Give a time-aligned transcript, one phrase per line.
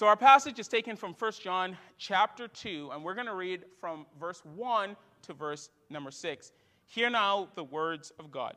[0.00, 3.66] So our passage is taken from 1 John chapter 2, and we're going to read
[3.78, 6.52] from verse 1 to verse number 6.
[6.86, 8.56] Hear now the words of God.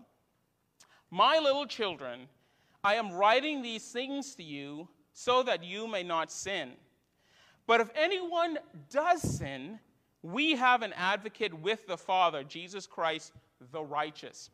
[1.12, 2.30] My little children,
[2.82, 6.72] I am writing these things to you so that you may not sin.
[7.68, 8.58] But if anyone
[8.90, 9.80] does sin,
[10.22, 13.34] we have an advocate with the Father, Jesus Christ
[13.74, 14.50] the righteous.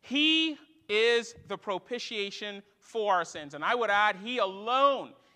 [0.00, 0.56] He
[0.88, 3.54] is the propitiation for our sins.
[3.54, 5.10] And I would add, He alone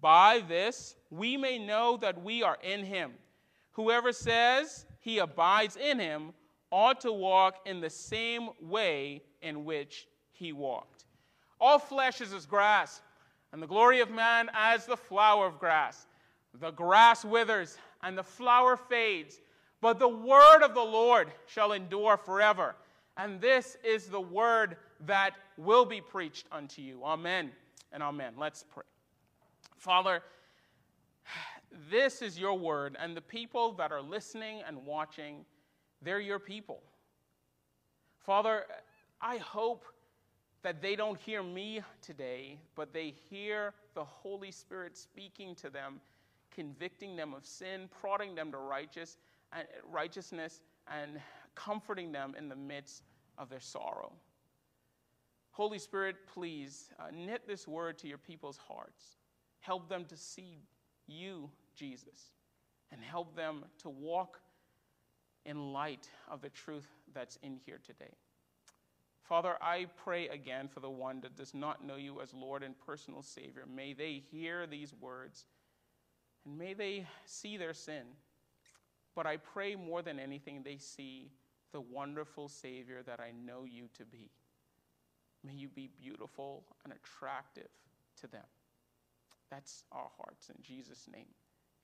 [0.00, 3.12] By this we may know that we are in him.
[3.72, 6.32] Whoever says he abides in him
[6.70, 11.04] ought to walk in the same way in which he walked.
[11.60, 13.00] All flesh is as grass,
[13.52, 16.06] and the glory of man as the flower of grass.
[16.60, 19.40] The grass withers and the flower fades,
[19.80, 22.74] but the word of the Lord shall endure forever.
[23.16, 24.76] And this is the word
[25.06, 27.02] that will be preached unto you.
[27.04, 27.50] Amen
[27.92, 28.34] and amen.
[28.36, 28.84] Let's pray.
[29.76, 30.22] Father,
[31.90, 35.44] this is your word, and the people that are listening and watching,
[36.02, 36.82] they're your people.
[38.18, 38.64] Father,
[39.20, 39.84] I hope
[40.62, 46.00] that they don't hear me today, but they hear the Holy Spirit speaking to them,
[46.50, 49.18] convicting them of sin, prodding them to righteous,
[49.52, 50.60] and righteousness,
[50.92, 51.20] and
[51.54, 53.02] comforting them in the midst
[53.38, 54.12] of their sorrow.
[55.52, 59.15] Holy Spirit, please uh, knit this word to your people's hearts.
[59.66, 60.62] Help them to see
[61.08, 62.30] you, Jesus,
[62.92, 64.38] and help them to walk
[65.44, 68.12] in light of the truth that's in here today.
[69.24, 72.76] Father, I pray again for the one that does not know you as Lord and
[72.86, 73.64] personal Savior.
[73.66, 75.46] May they hear these words
[76.44, 78.04] and may they see their sin.
[79.16, 81.32] But I pray more than anything, they see
[81.72, 84.30] the wonderful Savior that I know you to be.
[85.42, 87.70] May you be beautiful and attractive
[88.20, 88.44] to them.
[89.50, 90.50] That's our hearts.
[90.50, 91.26] In Jesus' name,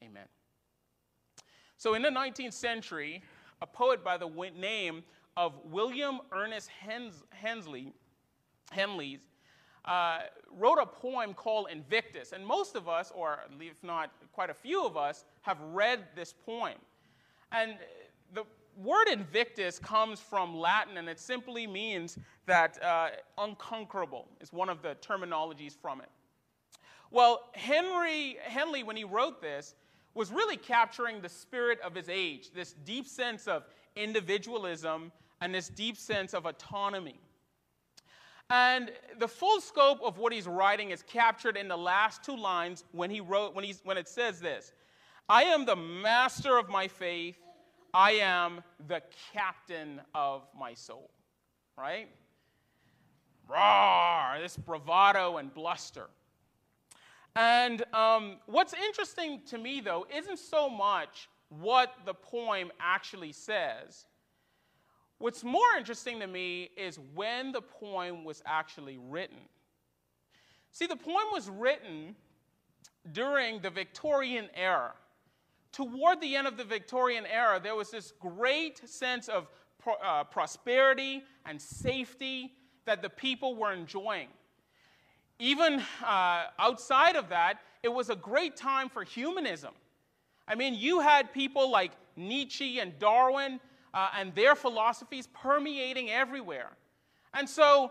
[0.02, 0.26] amen.
[1.76, 3.22] So, in the 19th century,
[3.60, 5.02] a poet by the name
[5.36, 6.68] of William Ernest
[7.30, 7.92] Hensley
[8.70, 9.20] Henley's,
[9.84, 10.20] uh,
[10.56, 12.32] wrote a poem called Invictus.
[12.32, 16.32] And most of us, or if not quite a few of us, have read this
[16.32, 16.78] poem.
[17.50, 17.76] And
[18.32, 18.44] the
[18.76, 23.08] word Invictus comes from Latin, and it simply means that uh,
[23.38, 26.08] unconquerable is one of the terminologies from it.
[27.12, 29.74] Well, Henry, Henley, when he wrote this,
[30.14, 33.64] was really capturing the spirit of his age, this deep sense of
[33.94, 35.12] individualism
[35.42, 37.20] and this deep sense of autonomy.
[38.48, 42.84] And the full scope of what he's writing is captured in the last two lines
[42.92, 44.72] when he wrote when, he's, when it says this
[45.28, 47.38] I am the master of my faith,
[47.94, 49.02] I am the
[49.32, 51.10] captain of my soul.
[51.78, 52.08] Right?
[53.48, 56.08] Roar, this bravado and bluster.
[57.34, 64.06] And um, what's interesting to me, though, isn't so much what the poem actually says.
[65.18, 69.38] What's more interesting to me is when the poem was actually written.
[70.72, 72.16] See, the poem was written
[73.12, 74.92] during the Victorian era.
[75.70, 80.24] Toward the end of the Victorian era, there was this great sense of pro- uh,
[80.24, 82.52] prosperity and safety
[82.84, 84.28] that the people were enjoying.
[85.42, 89.74] Even uh, outside of that, it was a great time for humanism.
[90.46, 93.58] I mean, you had people like Nietzsche and Darwin
[93.92, 96.70] uh, and their philosophies permeating everywhere.
[97.34, 97.90] And so,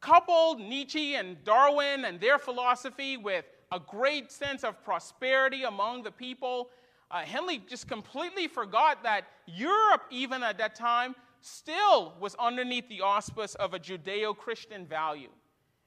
[0.00, 6.12] coupled Nietzsche and Darwin and their philosophy with a great sense of prosperity among the
[6.12, 6.68] people,
[7.10, 13.00] uh, Henley just completely forgot that Europe, even at that time, still was underneath the
[13.00, 15.30] auspice of a Judeo Christian value.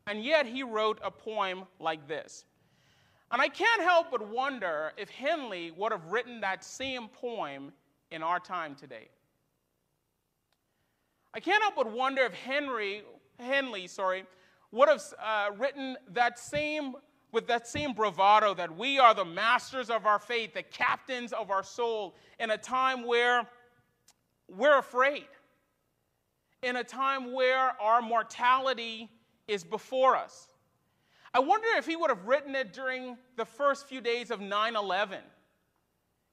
[0.07, 2.45] And yet he wrote a poem like this.
[3.29, 7.73] And I can't help but wonder if Henley would have written that same poem
[8.09, 9.09] in our time today.
[11.33, 13.03] I can't help but wonder if Henry,
[13.37, 14.23] Henley, sorry,
[14.71, 16.95] would have uh, written that same
[17.33, 21.51] with that same bravado that we are the masters of our faith, the captains of
[21.51, 23.45] our soul, in a time where
[24.47, 25.27] we're afraid,
[26.63, 29.09] in a time where our mortality
[29.47, 30.47] is before us.
[31.33, 34.75] I wonder if he would have written it during the first few days of 9
[34.75, 35.19] 11,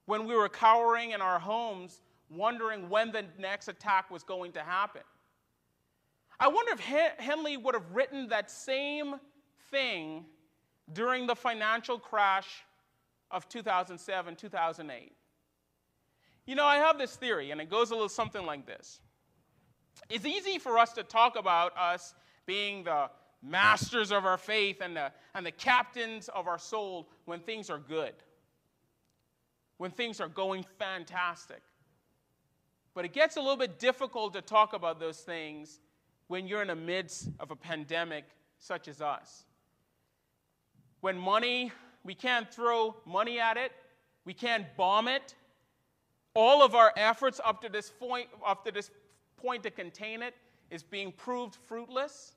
[0.05, 4.61] when we were cowering in our homes, wondering when the next attack was going to
[4.61, 5.01] happen.
[6.39, 9.15] I wonder if Henley would have written that same
[9.71, 10.25] thing
[10.91, 12.47] during the financial crash
[13.31, 15.11] of 2007, 2008.
[16.45, 18.99] You know, I have this theory, and it goes a little something like this.
[20.09, 22.13] It's easy for us to talk about us
[22.45, 23.09] being the
[23.41, 27.77] masters of our faith and the, and the captains of our soul when things are
[27.77, 28.13] good,
[29.77, 31.61] when things are going fantastic.
[32.93, 35.79] But it gets a little bit difficult to talk about those things
[36.27, 38.25] when you're in the midst of a pandemic
[38.57, 39.43] such as us.
[41.01, 41.71] When money,
[42.03, 43.71] we can't throw money at it,
[44.23, 45.35] we can't bomb it.
[46.33, 48.89] All of our efforts up to this point, up to this
[49.37, 50.33] point to contain it
[50.69, 52.33] is being proved fruitless.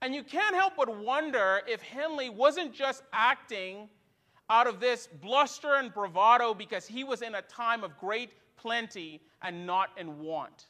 [0.00, 3.88] And you can't help but wonder if Henley wasn't just acting
[4.50, 9.20] out of this bluster and bravado because he was in a time of great plenty
[9.42, 10.66] and not in want.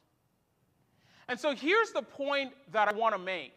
[1.28, 3.54] And so here's the point that I want to make.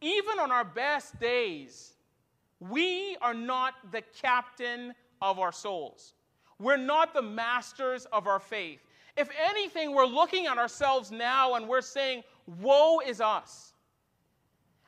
[0.00, 1.94] Even on our best days,
[2.60, 6.14] we are not the captain of our souls.
[6.60, 8.83] We're not the masters of our faith.
[9.16, 12.24] If anything, we're looking at ourselves now and we're saying,
[12.60, 13.74] Woe is us.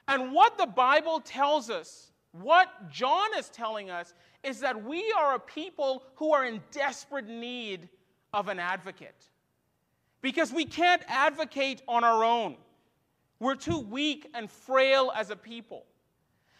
[0.09, 5.35] And what the Bible tells us, what John is telling us, is that we are
[5.35, 7.89] a people who are in desperate need
[8.33, 9.29] of an advocate.
[10.23, 12.57] Because we can't advocate on our own.
[13.41, 15.85] We're too weak and frail as a people.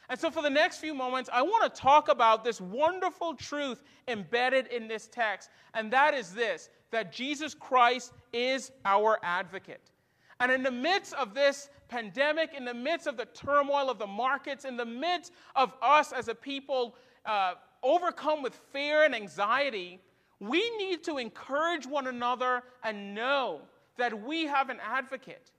[0.09, 3.83] And so, for the next few moments, I want to talk about this wonderful truth
[4.07, 9.91] embedded in this text, and that is this that Jesus Christ is our advocate.
[10.39, 14.07] And in the midst of this pandemic, in the midst of the turmoil of the
[14.07, 16.95] markets, in the midst of us as a people
[17.25, 20.01] uh, overcome with fear and anxiety,
[20.41, 23.63] we need to encourage one another and know
[23.97, 25.51] that we have an advocate.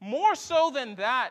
[0.00, 1.30] More so than that,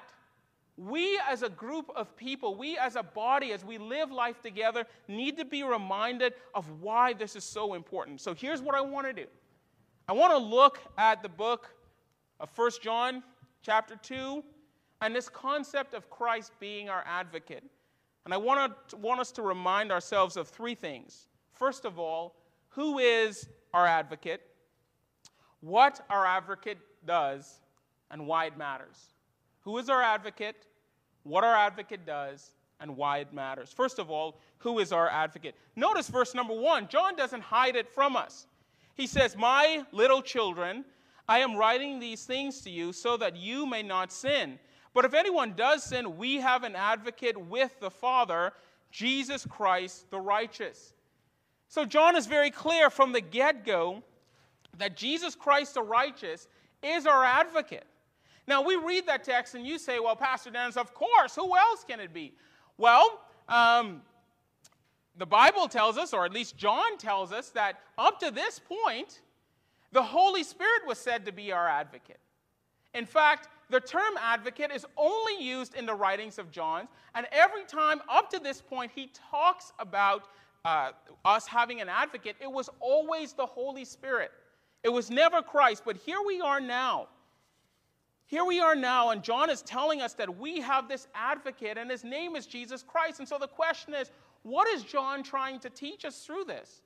[0.77, 4.86] we as a group of people, we as a body, as we live life together,
[5.07, 8.19] need to be reminded of why this is so important.
[8.19, 9.25] So here's what I want to do
[10.07, 11.74] I want to look at the book
[12.39, 13.24] of First John,
[13.62, 14.44] chapter 2,
[15.01, 17.63] and this concept of Christ being our advocate.
[18.25, 21.28] And I want, to, want us to remind ourselves of three things.
[21.54, 22.36] First of all,
[22.69, 24.42] who is our advocate,
[25.62, 27.62] what our advocate does,
[28.12, 29.15] and why it matters.
[29.66, 30.68] Who is our advocate,
[31.24, 33.72] what our advocate does, and why it matters.
[33.72, 35.56] First of all, who is our advocate?
[35.76, 36.88] Notice verse number one.
[36.88, 38.48] John doesn't hide it from us.
[38.96, 40.86] He says, My little children,
[41.28, 44.60] I am writing these things to you so that you may not sin.
[44.94, 48.54] But if anyone does sin, we have an advocate with the Father,
[48.92, 50.94] Jesus Christ the righteous.
[51.68, 54.04] So John is very clear from the get go
[54.78, 56.48] that Jesus Christ the righteous
[56.82, 57.86] is our advocate.
[58.47, 61.83] Now we read that text and you say, well, Pastor Dennis, of course, who else
[61.88, 62.33] can it be?
[62.77, 64.01] Well, um,
[65.18, 69.21] the Bible tells us, or at least John tells us, that up to this point,
[69.92, 72.19] the Holy Spirit was said to be our advocate.
[72.94, 77.63] In fact, the term advocate is only used in the writings of John, and every
[77.65, 80.27] time up to this point he talks about
[80.65, 80.92] uh,
[81.24, 84.31] us having an advocate, it was always the Holy Spirit.
[84.83, 87.07] It was never Christ, but here we are now.
[88.28, 91.92] Here we are now, and John is telling us that we have this advocate, and
[91.92, 93.20] his name is Jesus Christ.
[93.20, 96.82] And so the question is what is John trying to teach us through this?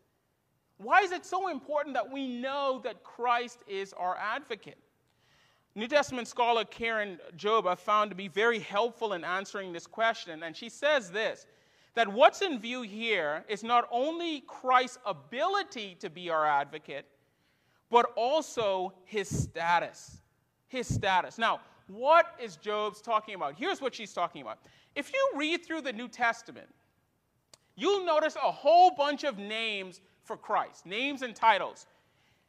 [0.77, 4.77] Why is it so important that we know that Christ is our advocate?
[5.75, 10.55] New Testament scholar Karen Jobes found to be very helpful in answering this question, and
[10.55, 11.48] she says this
[11.96, 17.05] that what's in view here is not only Christ's ability to be our advocate,
[17.89, 20.22] but also his status.
[20.69, 21.38] His status.
[21.38, 23.55] Now, what is Jobes talking about?
[23.57, 24.59] Here's what she's talking about.
[24.95, 26.67] If you read through the New Testament,
[27.75, 31.88] you'll notice a whole bunch of names for Christ, names and titles.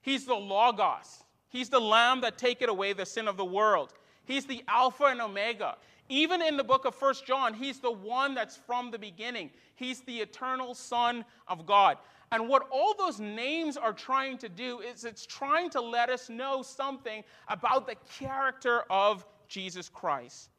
[0.03, 1.25] He's the Logos.
[1.49, 3.93] He's the Lamb that taketh away the sin of the world.
[4.25, 5.77] He's the Alpha and Omega.
[6.09, 9.51] Even in the book of First John, he's the one that's from the beginning.
[9.77, 11.99] He's the eternal Son of God.
[12.33, 16.31] And what all those names are trying to do is it's trying to let us
[16.31, 20.51] know something about the character of Jesus Christ.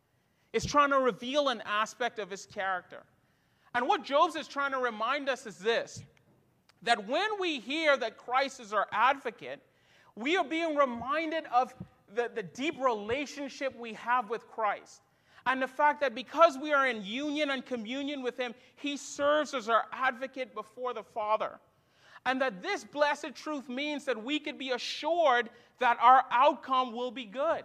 [0.52, 3.04] It's trying to reveal an aspect of his character.
[3.74, 6.04] And what Jobes is trying to remind us is this
[6.84, 9.62] that when we hear that Christ is our advocate,
[10.16, 11.74] we are being reminded of
[12.14, 15.02] the, the deep relationship we have with Christ.
[15.46, 19.54] And the fact that because we are in union and communion with Him, He serves
[19.54, 21.60] as our advocate before the Father.
[22.26, 27.12] And that this blessed truth means that we could be assured that our outcome will
[27.12, 27.64] be good.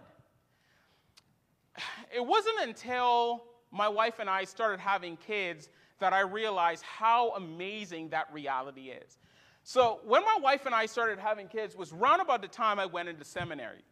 [2.13, 5.69] It wasn't until my wife and I started having kids
[5.99, 9.17] that I realized how amazing that reality is.
[9.63, 12.85] So, when my wife and I started having kids was round about the time I
[12.85, 13.83] went into seminary.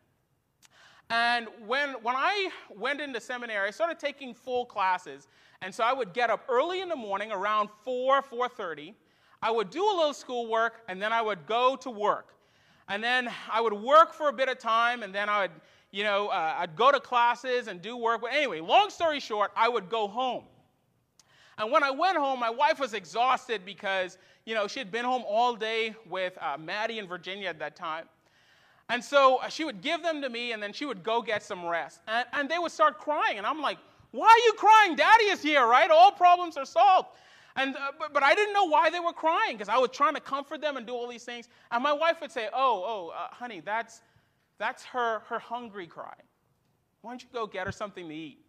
[1.10, 5.28] And when, when I went into seminary, I started taking full classes.
[5.62, 8.94] And so I would get up early in the morning around 4, 4.30.
[9.42, 12.34] I would do a little schoolwork, and then I would go to work.
[12.88, 15.52] And then I would work for a bit of time, and then I would,
[15.92, 18.22] you know, uh, I'd go to classes and do work.
[18.22, 20.46] But anyway, long story short, I would go home.
[21.58, 25.06] And when I went home, my wife was exhausted because, you know, she had been
[25.06, 28.06] home all day with uh, Maddie and Virginia at that time.
[28.90, 31.42] And so uh, she would give them to me, and then she would go get
[31.42, 32.02] some rest.
[32.08, 33.38] And, and they would start crying.
[33.38, 33.78] And I'm like,
[34.12, 34.96] why are you crying?
[34.96, 35.90] Daddy is here, right?
[35.90, 37.10] All problems are solved.
[37.58, 40.14] And, uh, but, but, I didn't know why they were crying because I was trying
[40.16, 41.48] to comfort them and do all these things.
[41.72, 44.02] And my wife would say, Oh, oh, uh, honey, that's,
[44.58, 46.14] that's her, her hungry cry.
[47.02, 48.45] Why don't you go get her something to eat?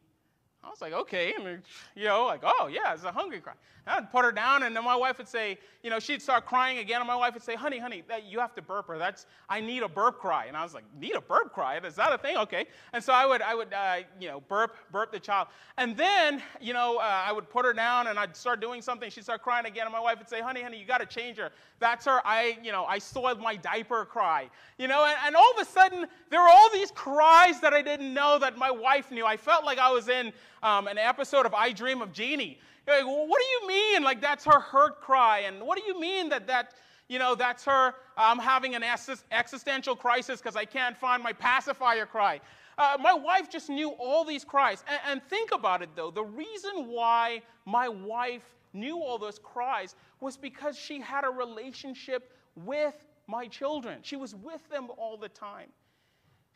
[0.64, 1.62] I was like, okay, and,
[1.94, 3.54] you know, like, oh yeah, it's a hungry cry.
[3.88, 6.78] I'd put her down, and then my wife would say, you know, she'd start crying
[6.78, 8.98] again, and my wife would say, honey, honey, that, you have to burp her.
[8.98, 10.46] That's, I need a burp cry.
[10.46, 11.78] And I was like, need a burp cry?
[11.78, 12.36] Is that a thing?
[12.36, 12.66] Okay.
[12.92, 15.46] And so I would, I would, uh, you know, burp, burp the child,
[15.78, 19.08] and then, you know, uh, I would put her down, and I'd start doing something.
[19.08, 21.36] She'd start crying again, and my wife would say, honey, honey, you got to change
[21.36, 21.52] her.
[21.78, 22.20] That's her.
[22.24, 24.50] I, you know, I soiled my diaper cry.
[24.78, 27.82] You know, and, and all of a sudden there were all these cries that I
[27.82, 29.26] didn't know that my wife knew.
[29.26, 30.32] I felt like I was in
[30.66, 32.58] um, an episode of I Dream of Jeannie.
[32.86, 34.02] You're like, well, what do you mean?
[34.02, 35.40] Like, that's her hurt cry.
[35.46, 36.74] And what do you mean that that,
[37.08, 38.82] you know, that's her um, having an
[39.30, 42.40] existential crisis because I can't find my pacifier cry?
[42.78, 44.82] Uh, my wife just knew all these cries.
[44.88, 46.10] And, and think about it, though.
[46.10, 52.32] The reason why my wife knew all those cries was because she had a relationship
[52.56, 54.00] with my children.
[54.02, 55.68] She was with them all the time.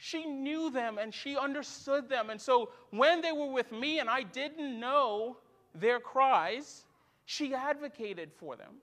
[0.02, 2.30] She knew them and she understood them.
[2.30, 5.36] And so when they were with me and I didn't know
[5.74, 6.86] their cries,
[7.26, 8.76] she advocated for them.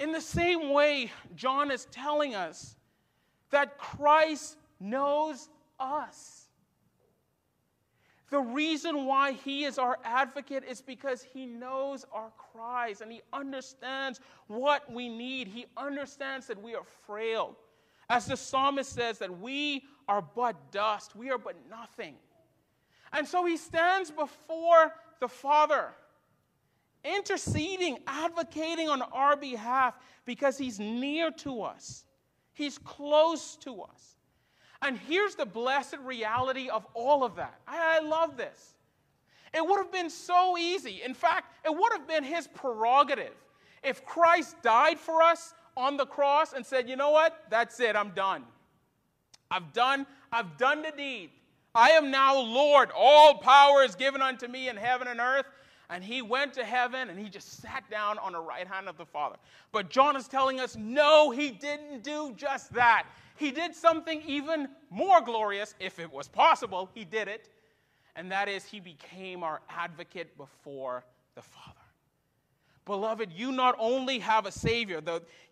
[0.00, 2.74] In the same way, John is telling us
[3.50, 5.48] that Christ knows
[5.78, 6.48] us.
[8.30, 13.22] The reason why he is our advocate is because he knows our cries and he
[13.32, 15.46] understands what we need.
[15.46, 17.56] He understands that we are frail.
[18.10, 22.16] As the psalmist says, that we are but dust, we are but nothing.
[23.12, 25.90] And so he stands before the Father,
[27.04, 32.04] interceding, advocating on our behalf because he's near to us,
[32.52, 34.16] he's close to us.
[34.82, 37.60] And here's the blessed reality of all of that.
[37.68, 38.74] I, I love this.
[39.54, 41.02] It would have been so easy.
[41.04, 43.34] In fact, it would have been his prerogative
[43.84, 47.44] if Christ died for us on the cross and said, you know what?
[47.50, 47.96] That's it.
[47.96, 48.44] I'm done.
[49.50, 51.30] I've done, I've done the deed.
[51.74, 52.90] I am now Lord.
[52.96, 55.46] All power is given unto me in heaven and earth.
[55.88, 58.96] And he went to heaven and he just sat down on the right hand of
[58.96, 59.36] the Father.
[59.72, 63.06] But John is telling us, no, he didn't do just that.
[63.36, 66.88] He did something even more glorious, if it was possible.
[66.94, 67.48] He did it.
[68.14, 71.80] And that is, he became our advocate before the Father.
[72.86, 75.00] Beloved, you not only have a Savior,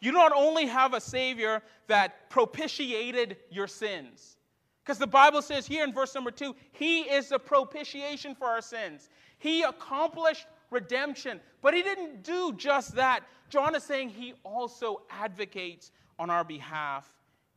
[0.01, 4.39] you not only have a Savior that propitiated your sins.
[4.85, 8.63] Because the Bible says here in verse number two, He is the propitiation for our
[8.63, 9.11] sins.
[9.39, 13.21] He accomplished redemption, but He didn't do just that.
[13.51, 17.07] John is saying He also advocates on our behalf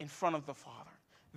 [0.02, 0.92] in front of the Father.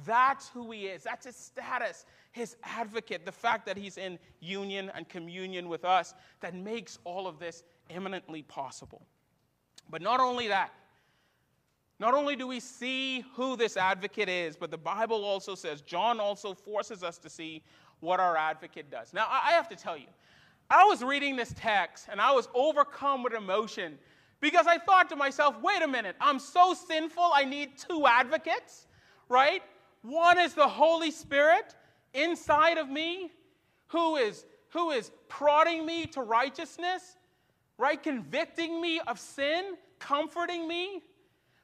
[0.04, 1.04] That's who He is.
[1.04, 6.12] That's His status, His advocate, the fact that He's in union and communion with us
[6.40, 9.02] that makes all of this eminently possible.
[9.90, 10.72] But not only that,
[12.00, 16.18] not only do we see who this advocate is, but the Bible also says, John
[16.18, 17.62] also forces us to see
[18.00, 19.12] what our advocate does.
[19.12, 20.08] Now, I have to tell you,
[20.68, 23.98] I was reading this text and I was overcome with emotion
[24.40, 28.86] because I thought to myself, wait a minute, I'm so sinful, I need two advocates,
[29.28, 29.62] right?
[30.02, 31.74] One is the Holy Spirit
[32.12, 33.30] inside of me
[33.86, 37.16] who is, who is prodding me to righteousness
[37.78, 38.02] right?
[38.02, 41.02] Convicting me of sin, comforting me.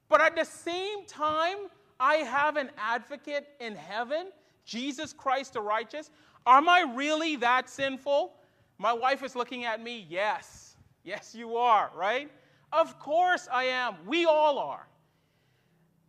[0.09, 1.57] But at the same time,
[1.99, 4.31] I have an advocate in heaven,
[4.65, 6.11] Jesus Christ the righteous.
[6.47, 8.33] Am I really that sinful?
[8.79, 10.77] My wife is looking at me, yes.
[11.05, 12.31] Yes, you are, right?
[12.73, 13.97] Of course I am.
[14.07, 14.87] We all are.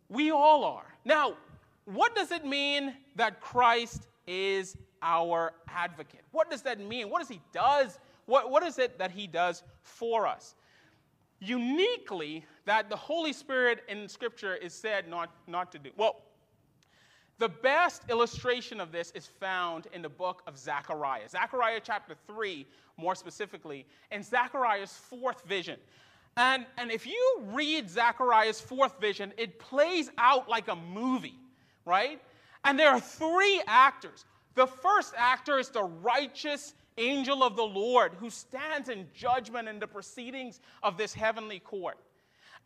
[0.08, 0.94] We all are.
[1.04, 1.34] Now,
[1.84, 6.22] what does it mean that Christ is our advocate?
[6.30, 7.10] What does that mean?
[7.10, 10.54] What does he does what, what is it that he does for us?
[11.42, 15.90] uniquely that the Holy Spirit in Scripture is said not, not to do.
[15.96, 16.22] Well,
[17.38, 21.28] the best illustration of this is found in the book of Zechariah.
[21.28, 22.64] Zechariah chapter 3,
[22.96, 25.78] more specifically, and Zechariah's fourth vision.
[26.36, 31.34] And, and if you read Zechariah's fourth vision, it plays out like a movie,
[31.84, 32.22] right?
[32.64, 34.24] And there are three actors.
[34.54, 39.78] The first actor is the righteous angel of the Lord who stands in judgment in
[39.78, 41.98] the proceedings of this heavenly court.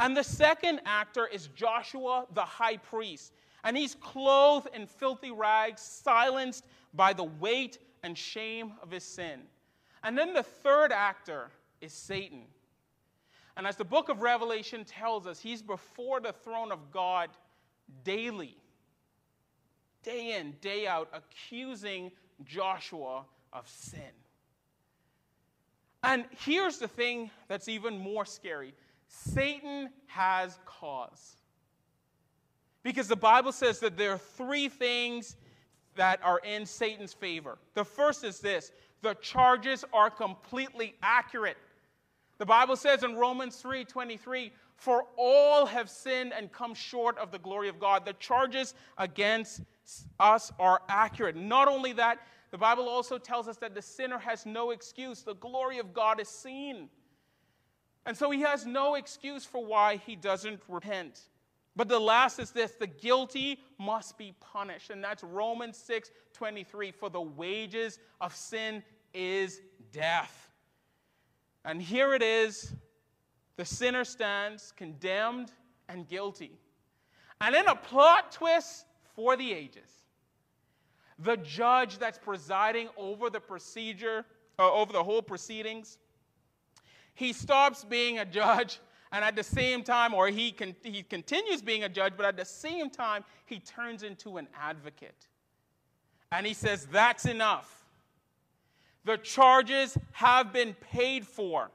[0.01, 3.33] And the second actor is Joshua the high priest.
[3.65, 6.65] And he's clothed in filthy rags, silenced
[6.95, 9.41] by the weight and shame of his sin.
[10.03, 12.45] And then the third actor is Satan.
[13.57, 17.31] And as the book of Revelation tells us, he's before the throne of God
[18.05, 18.57] daily,
[20.03, 22.13] day in, day out, accusing
[22.45, 23.25] Joshua
[23.57, 24.01] of sin.
[26.03, 28.75] And here's the thing that's even more scary
[29.09, 31.37] Satan has cause.
[32.83, 35.37] Because the Bible says that there are three things
[35.97, 37.59] that are in Satan's favor.
[37.75, 38.71] The first is this
[39.03, 41.57] the charges are completely accurate.
[42.39, 47.39] The Bible says in Romans 3:23, "For all have sinned and come short of the
[47.39, 49.63] glory of God." The charges against
[50.21, 51.35] us are accurate.
[51.35, 52.19] Not only that,
[52.51, 55.23] the Bible also tells us that the sinner has no excuse.
[55.23, 56.89] The glory of God is seen.
[58.05, 61.23] And so he has no excuse for why he doesn't repent.
[61.75, 64.91] But the last is this the guilty must be punished.
[64.91, 66.93] And that's Romans 6 23.
[66.93, 69.61] For the wages of sin is
[69.93, 70.51] death.
[71.65, 72.73] And here it is
[73.57, 75.51] the sinner stands condemned
[75.89, 76.53] and guilty.
[77.41, 79.91] And in a plot twist for the ages,
[81.19, 84.25] the judge that's presiding over the procedure,
[84.59, 85.99] uh, over the whole proceedings,
[87.15, 88.81] he stops being a judge
[89.13, 92.37] and at the same time, or he, con- he continues being a judge, but at
[92.37, 95.27] the same time, he turns into an advocate.
[96.33, 97.85] And he says, That's enough.
[99.05, 101.71] The charges have been paid for.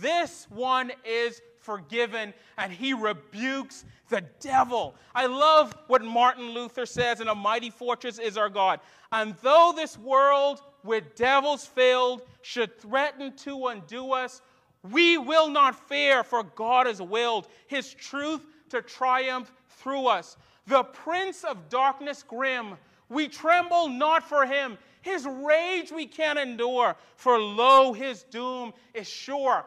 [0.00, 4.94] This one is forgiven, and he rebukes the devil.
[5.14, 8.80] I love what Martin Luther says in A Mighty Fortress is Our God.
[9.10, 14.42] And though this world with devils filled should threaten to undo us,
[14.90, 20.36] we will not fear, for God has willed his truth to triumph through us.
[20.66, 22.74] The prince of darkness grim,
[23.08, 24.78] we tremble not for him.
[25.02, 29.64] His rage we can endure, for lo, his doom is sure.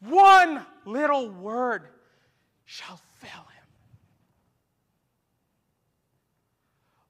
[0.00, 1.88] One little word
[2.64, 3.66] shall fail him.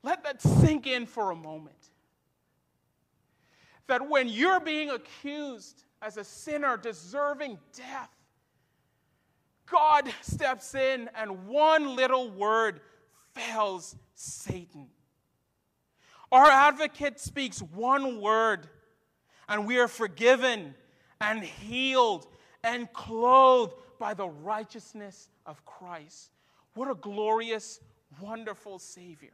[0.03, 1.90] Let that sink in for a moment.
[3.88, 8.11] That when you're being accused as a sinner deserving death,
[9.66, 12.81] God steps in and one little word
[13.35, 14.88] fails Satan.
[16.31, 18.68] Our advocate speaks one word,
[19.48, 20.74] and we are forgiven
[21.20, 22.27] and healed
[22.64, 26.31] and clothed by the righteousness of Christ.
[26.75, 27.81] What a glorious,
[28.21, 29.33] wonderful Savior.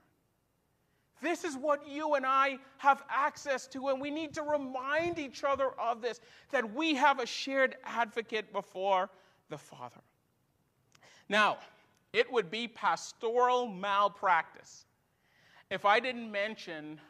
[1.23, 5.43] This is what you and I have access to, and we need to remind each
[5.43, 9.09] other of this that we have a shared advocate before
[9.49, 10.01] the Father.
[11.29, 11.59] Now,
[12.13, 14.85] it would be pastoral malpractice
[15.71, 17.01] if I didn't mention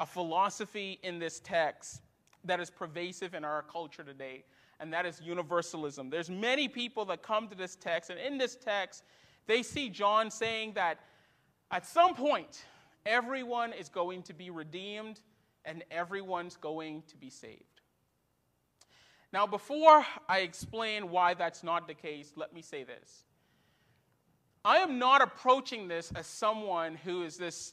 [0.00, 2.02] a philosophy in this text
[2.44, 4.44] that is pervasive in our culture today,
[4.82, 6.10] and that is universalism.
[6.10, 9.04] There's many people that come to this text, and in this text,
[9.46, 10.98] they see John saying that
[11.70, 12.64] at some point,
[13.06, 15.20] everyone is going to be redeemed
[15.64, 17.62] and everyone's going to be saved.
[19.32, 23.24] Now, before I explain why that's not the case, let me say this.
[24.64, 27.72] I am not approaching this as someone who is this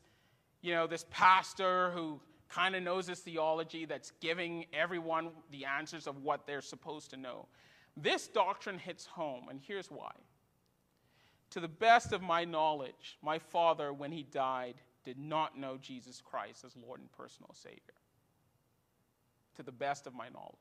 [0.62, 2.20] you know, this pastor who
[2.50, 7.18] kind of knows his theology that's giving everyone the answers of what they're supposed to
[7.18, 7.48] know.
[7.96, 10.12] This doctrine hits home, and here's why.
[11.52, 16.22] To the best of my knowledge, my father, when he died, did not know Jesus
[16.22, 17.80] Christ as Lord and personal Savior.
[19.56, 20.56] To the best of my knowledge.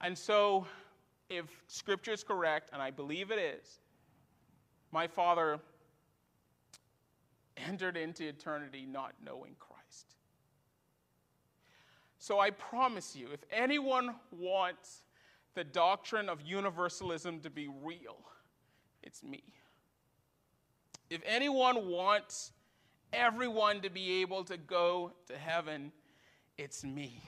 [0.00, 0.66] And so,
[1.28, 3.80] if Scripture is correct, and I believe it is,
[4.92, 5.60] my father
[7.56, 9.69] entered into eternity not knowing Christ.
[12.20, 15.04] So I promise you, if anyone wants
[15.54, 18.18] the doctrine of universalism to be real,
[19.02, 19.42] it's me.
[21.08, 22.52] If anyone wants
[23.14, 25.92] everyone to be able to go to heaven,
[26.58, 27.22] it's me.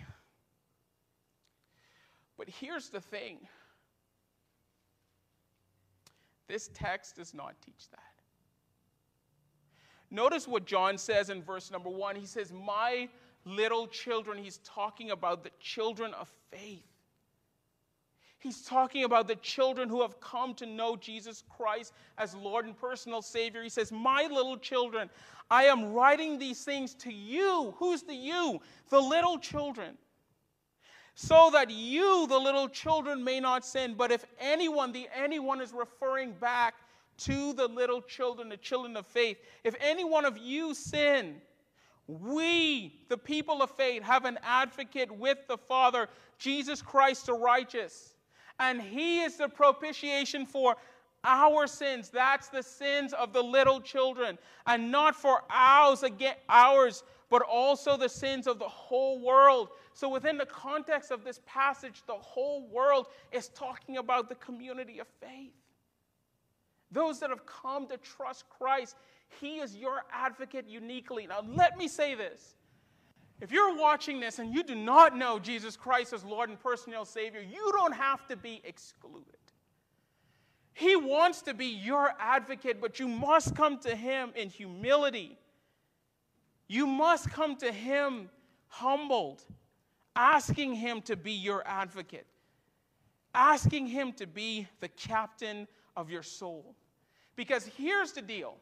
[2.36, 3.38] But here's the thing
[6.48, 8.12] This text does not teach that.
[10.10, 12.14] Notice what John says in verse number one.
[12.14, 13.08] He says, My
[13.44, 14.38] little children.
[14.38, 16.84] He's talking about the children of faith.
[18.38, 22.76] He's talking about the children who have come to know Jesus Christ as Lord and
[22.76, 23.62] personal Savior.
[23.62, 25.08] He says, My little children,
[25.48, 27.72] I am writing these things to you.
[27.78, 28.60] Who's the you?
[28.90, 29.96] The little children.
[31.14, 33.94] So that you, the little children, may not sin.
[33.96, 36.74] But if anyone, the anyone is referring back
[37.18, 39.38] to the little children, the children of faith.
[39.62, 41.36] If any one of you sin,
[42.20, 48.12] we, the people of faith, have an advocate with the Father, Jesus Christ the righteous
[48.58, 50.76] and he is the propitiation for
[51.24, 52.10] our sins.
[52.10, 57.96] That's the sins of the little children, and not for ours, again, ours, but also
[57.96, 59.68] the sins of the whole world.
[59.94, 64.98] So, within the context of this passage, the whole world is talking about the community
[64.98, 65.54] of faith.
[66.90, 68.96] Those that have come to trust Christ,
[69.40, 71.26] He is your advocate uniquely.
[71.26, 72.54] Now, let me say this
[73.42, 77.04] if you're watching this and you do not know Jesus Christ as Lord and personal
[77.04, 79.26] Savior, you don't have to be excluded.
[80.74, 85.36] He wants to be your advocate, but you must come to Him in humility.
[86.68, 88.30] You must come to Him
[88.68, 89.42] humbled,
[90.14, 92.26] asking Him to be your advocate,
[93.34, 95.66] asking Him to be the captain
[95.96, 96.76] of your soul.
[97.34, 98.54] Because here's the deal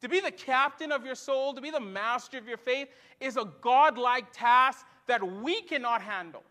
[0.00, 2.88] to be the captain of your soul, to be the master of your faith,
[3.20, 6.42] is a godlike task that we cannot handle.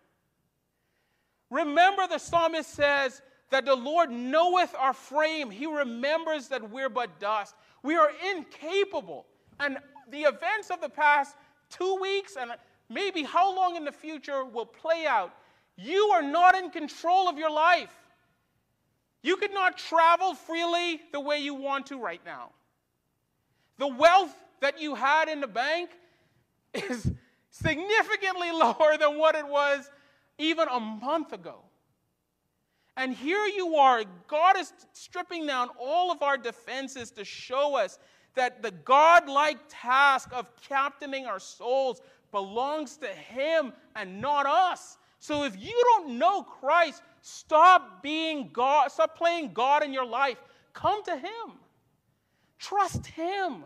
[1.51, 5.51] Remember, the psalmist says that the Lord knoweth our frame.
[5.51, 7.55] He remembers that we're but dust.
[7.83, 9.25] We are incapable.
[9.59, 9.77] And
[10.09, 11.35] the events of the past
[11.69, 12.51] two weeks and
[12.89, 15.33] maybe how long in the future will play out.
[15.77, 17.93] You are not in control of your life.
[19.21, 22.51] You could not travel freely the way you want to right now.
[23.77, 25.89] The wealth that you had in the bank
[26.73, 27.11] is
[27.51, 29.89] significantly lower than what it was
[30.37, 31.59] even a month ago.
[32.97, 37.99] And here you are, God is stripping down all of our defenses to show us
[38.35, 44.97] that the God-like task of captaining our souls belongs to Him and not us.
[45.19, 50.37] So if you don't know Christ, stop being God, stop playing God in your life.
[50.73, 51.59] Come to Him.
[52.59, 53.63] Trust Him.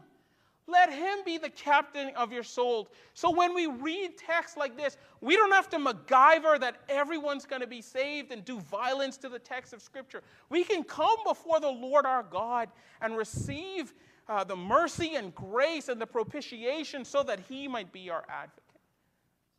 [0.68, 2.90] Let Him be the captain of your soul.
[3.16, 7.62] So when we read texts like this, we don't have to MacGyver that everyone's going
[7.62, 10.22] to be saved and do violence to the text of Scripture.
[10.50, 12.70] We can come before the Lord our God
[13.02, 13.94] and receive
[14.28, 18.64] uh, the mercy and grace and the propitiation so that He might be our advocate,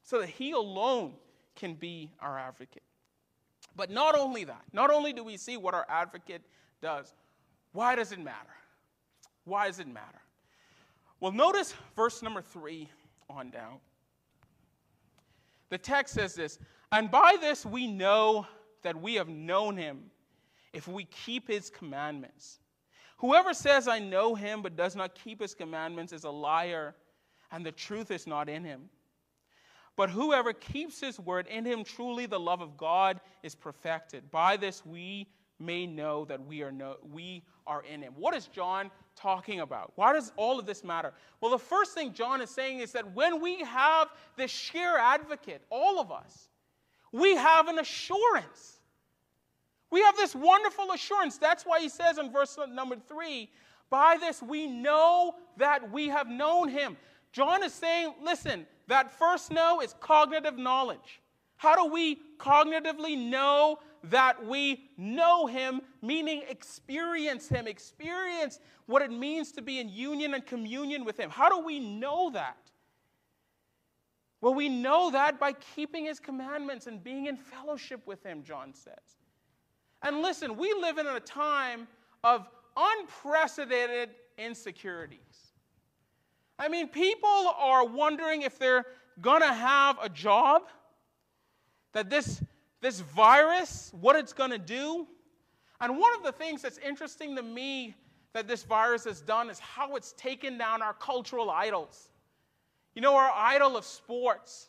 [0.03, 1.15] so that He alone
[1.57, 2.85] can be our advocate.
[3.75, 6.43] But not only that, not only do we see what our advocate
[6.81, 7.13] does,
[7.73, 8.55] why does it matter?
[9.51, 10.23] Why does it matter?
[11.19, 12.89] Well, notice verse number three
[13.29, 13.79] on down.
[15.71, 16.61] The text says this
[16.93, 18.47] And by this we know
[18.83, 20.05] that we have known him
[20.73, 22.61] if we keep his commandments.
[23.19, 26.95] Whoever says, I know him, but does not keep his commandments is a liar,
[27.51, 28.89] and the truth is not in him.
[29.97, 34.31] But whoever keeps his word, in him truly the love of God is perfected.
[34.31, 35.27] By this we
[35.61, 36.73] may know that we are,
[37.13, 38.15] we are in him.
[38.17, 39.93] What is John talking about?
[39.97, 41.13] Why does all of this matter?
[41.41, 45.63] Well, the first thing John is saying is that when we have the sheer advocate,
[45.71, 46.49] all of us,
[47.13, 48.81] we have an assurance.
[49.91, 51.37] We have this wonderful assurance.
[51.39, 53.51] That's why he says in verse number three,
[53.91, 56.97] by this we know that we have known him.
[57.33, 61.21] John is saying, listen, that first know is cognitive knowledge.
[61.57, 69.11] How do we cognitively know that we know him, meaning experience him, experience what it
[69.11, 71.31] means to be in union and communion with him.
[71.31, 72.57] How do we know that?
[74.41, 78.73] Well, we know that by keeping his commandments and being in fellowship with him, John
[78.73, 78.95] says.
[80.03, 81.87] And listen, we live in a time
[82.25, 85.19] of unprecedented insecurities.
[86.59, 88.87] I mean, people are wondering if they're
[89.21, 90.63] going to have a job,
[91.93, 92.43] that this
[92.81, 95.07] this virus, what it's going to do.
[95.81, 97.95] And one of the things that's interesting to me
[98.33, 102.11] that this virus has done is how it's taken down our cultural idols.
[102.95, 104.69] You know, our idol of sports,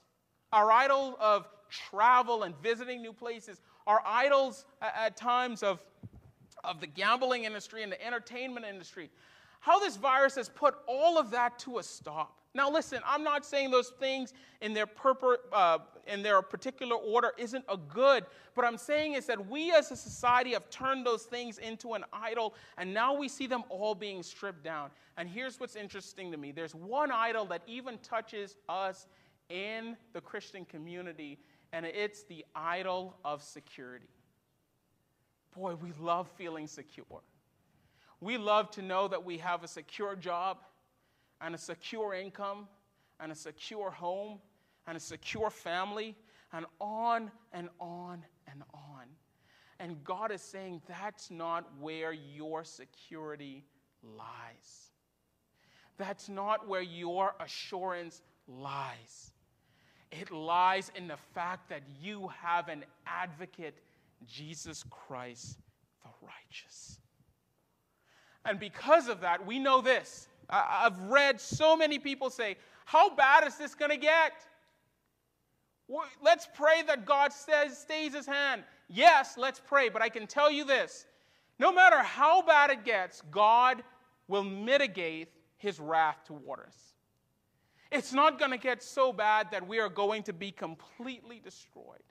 [0.51, 5.79] our idol of travel and visiting new places, our idols at, times of,
[6.63, 9.09] of the gambling industry and the entertainment industry.
[9.61, 12.41] How this virus has put all of that to a stop.
[12.53, 17.31] Now, listen, I'm not saying those things in their, purpor, uh, in their particular order
[17.37, 21.23] isn't a good, but I'm saying is that we as a society have turned those
[21.23, 24.89] things into an idol, and now we see them all being stripped down.
[25.15, 29.07] And here's what's interesting to me there's one idol that even touches us
[29.49, 31.39] in the Christian community,
[31.71, 34.09] and it's the idol of security.
[35.55, 37.21] Boy, we love feeling secure.
[38.21, 40.57] We love to know that we have a secure job
[41.41, 42.67] and a secure income
[43.19, 44.39] and a secure home
[44.87, 46.15] and a secure family
[46.53, 49.05] and on and on and on.
[49.79, 53.65] And God is saying that's not where your security
[54.03, 54.91] lies.
[55.97, 59.31] That's not where your assurance lies.
[60.11, 63.79] It lies in the fact that you have an advocate,
[64.27, 65.57] Jesus Christ
[66.03, 66.99] the righteous.
[68.45, 73.13] And because of that, we know this I, have read so many people say, How
[73.15, 74.33] bad is this going to get?
[76.21, 78.63] Let's pray that God says, stays his hand.
[78.87, 79.89] Yes, let's pray.
[79.89, 81.05] But I can tell you this
[81.59, 83.83] no matter how bad it gets, God
[84.27, 86.75] will mitigate his wrath toward us.
[87.91, 92.01] It's not going to get so bad that we are going to be completely destroyed.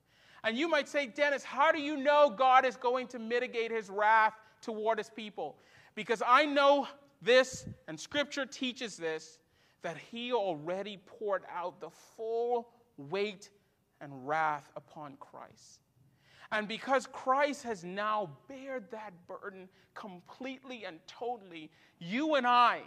[0.44, 3.90] And you might say, Dennis, how do you know God is going to mitigate his
[3.90, 5.56] wrath toward his people?
[5.94, 6.86] Because I know
[7.22, 9.38] this, and Scripture teaches this,
[9.82, 13.50] that he already poured out the full weight
[14.00, 15.80] and wrath upon Christ.
[16.52, 22.80] And because Christ has now bared that burden completely and totally, you and I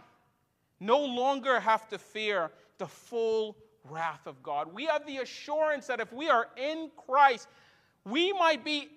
[0.80, 3.58] no longer have to fear the full
[3.90, 4.74] wrath of God.
[4.74, 7.48] We have the assurance that if we are in Christ,
[8.06, 8.90] we might be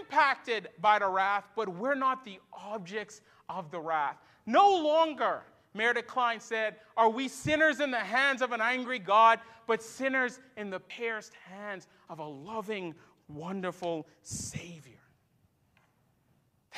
[0.00, 4.16] impacted by the wrath, but we're not the objects of the wrath.
[4.46, 5.42] No longer,
[5.74, 10.40] Meredith Kline said, are we sinners in the hands of an angry God, but sinners
[10.56, 12.94] in the pierced hands of a loving,
[13.28, 14.94] wonderful Savior.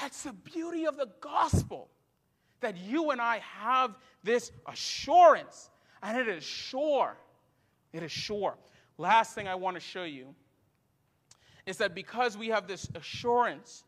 [0.01, 1.89] That's the beauty of the gospel,
[2.61, 5.71] that you and I have this assurance,
[6.03, 7.17] and it is sure.
[7.93, 8.57] It is sure.
[8.99, 10.35] Last thing I want to show you
[11.67, 13.85] is that because we have this assurance,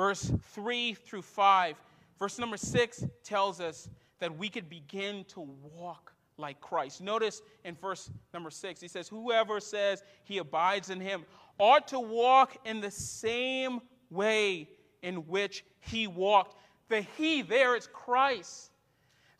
[0.00, 1.76] verse 3 through 5,
[2.18, 7.02] verse number 6 tells us that we could begin to walk like Christ.
[7.02, 11.24] Notice in verse number 6, he says, Whoever says he abides in him
[11.58, 14.70] ought to walk in the same way
[15.02, 16.56] in which he walked.
[16.88, 18.70] The he there is Christ.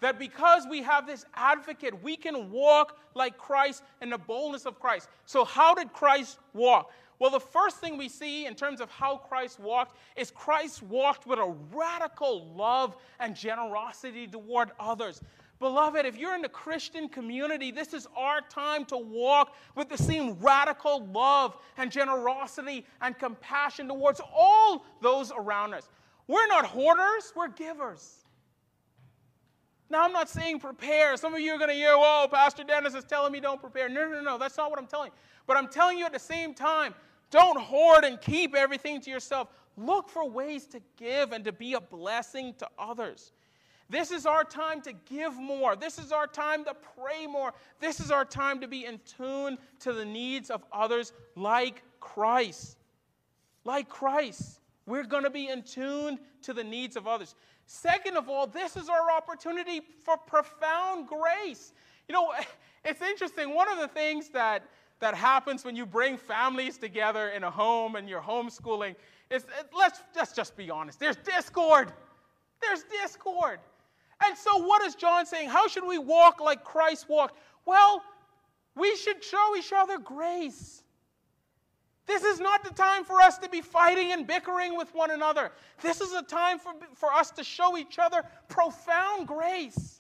[0.01, 4.79] That because we have this advocate, we can walk like Christ in the boldness of
[4.79, 5.09] Christ.
[5.25, 6.91] So, how did Christ walk?
[7.21, 11.27] Well, the first thing we see in terms of how Christ walked is Christ walked
[11.27, 15.21] with a radical love and generosity toward others.
[15.59, 19.99] Beloved, if you're in the Christian community, this is our time to walk with the
[19.99, 25.91] same radical love and generosity and compassion towards all those around us.
[26.27, 28.25] We're not hoarders, we're givers.
[29.91, 31.17] Now, I'm not saying prepare.
[31.19, 33.91] Some of you are going to hear, whoa, Pastor Dennis is telling me don't prepare.
[33.91, 35.19] No, no, no, that's not what I'm telling you.
[35.47, 36.95] But I'm telling you at the same time,
[37.31, 39.49] don't hoard and keep everything to yourself.
[39.77, 43.33] Look for ways to give and to be a blessing to others.
[43.89, 45.75] This is our time to give more.
[45.75, 47.53] This is our time to pray more.
[47.81, 52.79] This is our time to be in tune to the needs of others like Christ.
[53.65, 54.61] Like Christ.
[54.87, 57.35] We're going to be in tune to the needs of others.
[57.67, 61.73] Second of all, this is our opportunity for profound grace.
[62.09, 62.33] You know,
[62.85, 63.55] it's interesting.
[63.55, 64.65] One of the things that
[65.01, 68.95] that happens when you bring families together in a home and you're homeschooling
[69.31, 71.01] is eh, let's, let's just be honest.
[71.01, 71.93] There's discord.
[72.61, 73.59] There's discord.
[74.25, 75.49] And so what is john saying?
[75.49, 77.37] How should we walk like christ walked?
[77.65, 78.03] Well
[78.77, 80.85] we should show each other grace.
[82.07, 85.53] This is not the time for us to be fighting and bickering with one another.
[85.81, 90.00] This is a time for, for us to show each other profound grace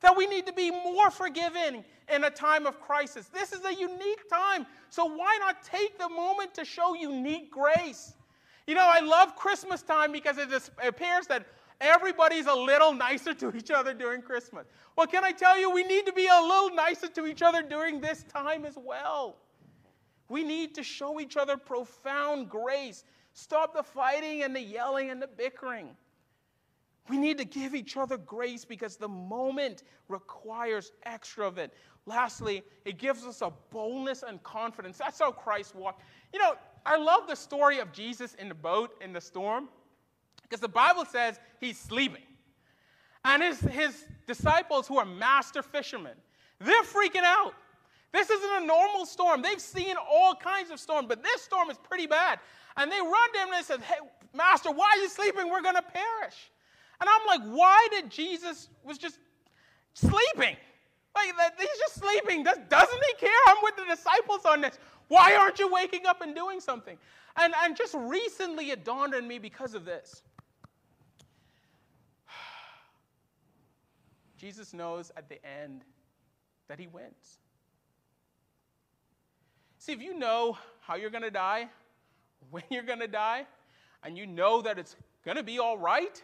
[0.00, 3.26] that we need to be more forgiving in a time of crisis.
[3.26, 8.14] This is a unique time, so why not take the moment to show unique grace?
[8.66, 10.48] You know, I love Christmas time because it
[10.84, 11.46] appears that
[11.80, 14.66] everybody's a little nicer to each other during Christmas.
[14.96, 17.62] Well, can I tell you, we need to be a little nicer to each other
[17.62, 19.36] during this time as well.
[20.28, 23.04] We need to show each other profound grace.
[23.34, 25.96] Stop the fighting and the yelling and the bickering.
[27.08, 31.72] We need to give each other grace because the moment requires extra of it.
[32.06, 34.98] Lastly, it gives us a boldness and confidence.
[34.98, 36.02] That's how Christ walked.
[36.32, 39.68] You know, I love the story of Jesus in the boat in the storm
[40.42, 42.22] because the Bible says he's sleeping.
[43.24, 46.14] and his, his disciples, who are master fishermen,
[46.60, 47.54] they're freaking out.
[48.12, 49.42] This isn't a normal storm.
[49.42, 52.38] They've seen all kinds of storms, but this storm is pretty bad.
[52.76, 53.96] And they run to him and they said, Hey,
[54.32, 55.50] Master, why are you sleeping?
[55.50, 56.50] We're going to perish.
[57.00, 59.18] And I'm like, why did Jesus was just
[59.94, 60.56] sleeping?
[61.14, 62.42] Like he's just sleeping.
[62.44, 63.30] Does, doesn't he care?
[63.48, 64.78] I'm with the disciples on this.
[65.08, 66.98] Why aren't you waking up and doing something?
[67.36, 70.22] And, and just recently it dawned on me because of this.
[74.38, 75.84] Jesus knows at the end
[76.68, 77.38] that he wins.
[79.78, 81.68] See, if you know how you're going to die,
[82.50, 83.46] when you're going to die,
[84.02, 86.22] and you know that it's going to be all right,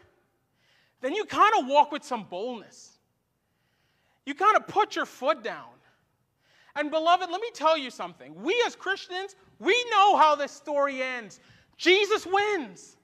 [1.02, 2.98] then you kind of walk with some boldness.
[4.24, 5.66] You kind of put your foot down.
[6.74, 8.34] And, beloved, let me tell you something.
[8.42, 11.40] We as Christians, we know how this story ends.
[11.76, 12.96] Jesus wins.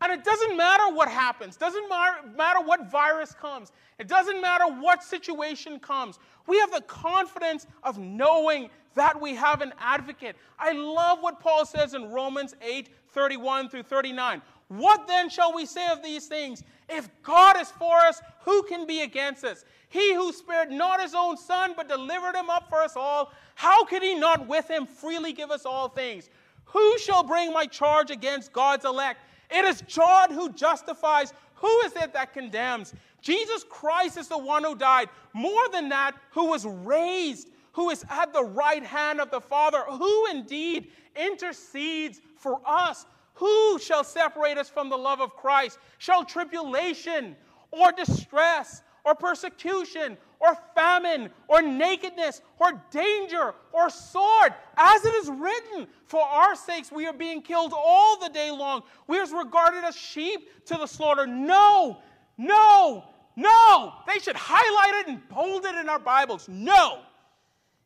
[0.00, 5.02] And it doesn't matter what happens, doesn't matter what virus comes, it doesn't matter what
[5.02, 6.20] situation comes.
[6.46, 10.36] We have the confidence of knowing that we have an advocate.
[10.58, 14.40] I love what Paul says in Romans 8 31 through 39.
[14.68, 16.62] What then shall we say of these things?
[16.88, 19.64] If God is for us, who can be against us?
[19.88, 23.84] He who spared not his own son, but delivered him up for us all, how
[23.84, 26.28] can he not with him freely give us all things?
[26.66, 29.20] Who shall bring my charge against God's elect?
[29.50, 31.32] It is God who justifies.
[31.54, 32.92] Who is it that condemns?
[33.22, 35.08] Jesus Christ is the one who died.
[35.32, 39.80] More than that, who was raised, who is at the right hand of the Father,
[39.88, 43.06] who indeed intercedes for us.
[43.38, 45.78] Who shall separate us from the love of Christ?
[45.98, 47.36] Shall tribulation
[47.70, 54.54] or distress or persecution or famine or nakedness or danger or sword.
[54.76, 58.82] As it is written, for our sakes we are being killed all the day long.
[59.06, 61.26] We are regarded as sheep to the slaughter.
[61.26, 61.98] No,
[62.36, 63.04] no,
[63.36, 63.92] no.
[64.06, 66.48] They should highlight it and bold it in our Bibles.
[66.48, 67.00] No.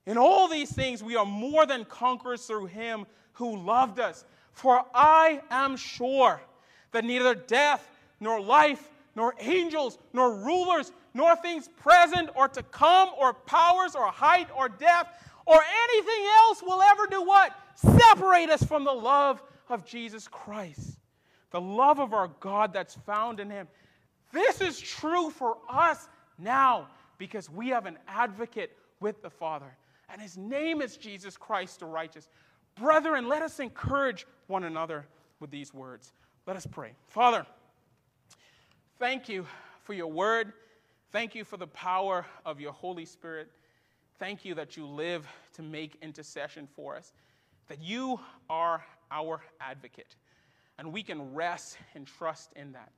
[0.07, 4.25] In all these things, we are more than conquerors through him who loved us.
[4.53, 6.41] For I am sure
[6.93, 7.88] that neither death,
[8.21, 14.07] nor life, nor angels, nor rulers, nor things present or to come, or powers, or
[14.07, 17.53] height, or depth, or anything else will ever do what?
[17.75, 20.99] Separate us from the love of Jesus Christ.
[21.51, 23.69] The love of our God that's found in Him.
[24.33, 26.88] This is true for us now
[27.19, 29.77] because we have an advocate with the Father,
[30.09, 32.29] and His name is Jesus Christ the righteous.
[32.77, 35.07] Brethren, let us encourage one another
[35.41, 36.13] with these words.
[36.47, 36.93] Let us pray.
[37.09, 37.47] Father,
[38.99, 39.47] thank you
[39.83, 40.53] for your word.
[41.11, 43.51] Thank you for the power of your Holy Spirit.
[44.19, 47.13] Thank you that you live to make intercession for us,
[47.69, 50.17] that you are our advocate,
[50.79, 52.91] and we can rest and trust in that.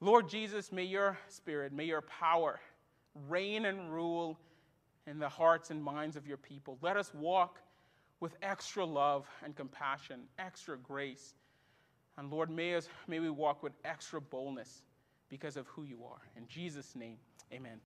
[0.00, 2.60] Lord Jesus, may your spirit, may your power
[3.28, 4.38] reign and rule
[5.06, 6.78] in the hearts and minds of your people.
[6.82, 7.58] Let us walk
[8.20, 11.34] with extra love and compassion, extra grace.
[12.18, 14.82] And Lord, may, us, may we walk with extra boldness
[15.28, 16.20] because of who you are.
[16.36, 17.16] In Jesus' name,
[17.52, 17.78] amen.